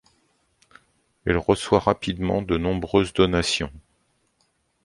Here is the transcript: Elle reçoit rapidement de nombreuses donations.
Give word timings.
Elle 1.25 1.37
reçoit 1.37 1.77
rapidement 1.77 2.41
de 2.41 2.57
nombreuses 2.57 3.13
donations. 3.13 3.71